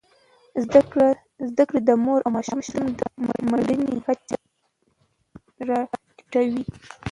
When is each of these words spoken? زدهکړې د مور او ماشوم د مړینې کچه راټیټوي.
زدهکړې 1.49 1.79
د 1.85 1.89
مور 2.03 2.19
او 2.23 2.29
ماشوم 2.35 2.85
د 2.99 3.01
مړینې 3.49 3.97
کچه 4.05 4.35
راټیټوي. 5.67 6.63